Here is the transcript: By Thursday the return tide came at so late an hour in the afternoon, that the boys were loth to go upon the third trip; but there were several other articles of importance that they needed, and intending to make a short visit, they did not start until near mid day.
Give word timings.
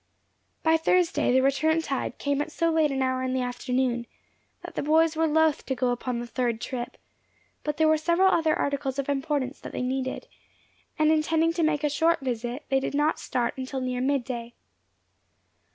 By 0.63 0.77
Thursday 0.77 1.31
the 1.31 1.41
return 1.41 1.79
tide 1.83 2.17
came 2.17 2.41
at 2.41 2.51
so 2.51 2.71
late 2.71 2.89
an 2.91 3.03
hour 3.03 3.21
in 3.21 3.33
the 3.35 3.43
afternoon, 3.43 4.07
that 4.63 4.73
the 4.73 4.81
boys 4.81 5.15
were 5.15 5.27
loth 5.27 5.63
to 5.67 5.75
go 5.75 5.91
upon 5.91 6.17
the 6.17 6.25
third 6.25 6.59
trip; 6.59 6.97
but 7.63 7.77
there 7.77 7.87
were 7.87 7.99
several 7.99 8.29
other 8.31 8.55
articles 8.57 8.97
of 8.97 9.07
importance 9.09 9.59
that 9.59 9.73
they 9.73 9.83
needed, 9.83 10.25
and 10.97 11.11
intending 11.11 11.53
to 11.53 11.61
make 11.61 11.83
a 11.83 11.87
short 11.91 12.19
visit, 12.21 12.65
they 12.69 12.79
did 12.79 12.95
not 12.95 13.19
start 13.19 13.55
until 13.59 13.79
near 13.79 14.01
mid 14.01 14.23
day. 14.23 14.55